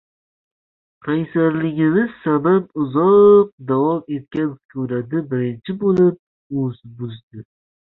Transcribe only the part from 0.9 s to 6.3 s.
Qaysarligimiz sabab uzoq davom etgan sukunatni birinchi boʻlib